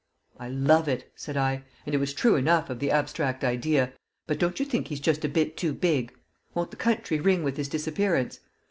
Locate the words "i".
0.39-0.49, 1.37-1.61